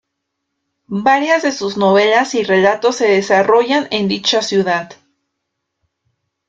Varias 0.87 1.43
de 1.43 1.51
sus 1.51 1.77
novelas 1.77 2.33
y 2.33 2.41
relatos 2.43 2.95
se 2.95 3.07
desarrollan 3.07 3.87
en 3.91 4.07
dicha 4.07 4.41
ciudad. 4.41 4.93